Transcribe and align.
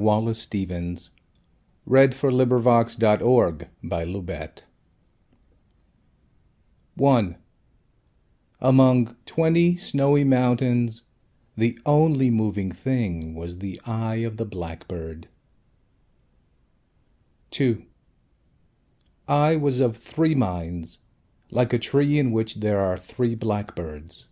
Wallace 0.00 0.38
Stevens 0.38 1.10
Thirteen 1.86 2.16
Ways 2.24 2.24
of 2.24 2.32
Looking 2.32 3.04
at 3.06 3.20
a 3.20 3.66
Blackbird 3.82 4.64
I 7.02 7.36
AMONG 8.62 9.16
twenty 9.26 9.76
snowy 9.76 10.24
mountains 10.24 11.10
The 11.58 11.78
only 11.84 12.30
moving 12.30 12.72
thing 12.72 13.34
Was 13.34 13.58
the 13.58 13.78
eye 13.84 14.16
of 14.24 14.38
the 14.38 14.46
blackbird. 14.46 15.28
II 17.60 17.84
I 19.28 19.56
was 19.56 19.80
of 19.80 19.98
three 19.98 20.34
minds 20.34 21.00
Like 21.50 21.74
a 21.74 21.78
tree 21.78 22.18
In 22.18 22.32
which 22.32 22.60
there 22.60 22.80
are 22.80 22.96
three 22.96 23.34
blackbirds. 23.34 24.28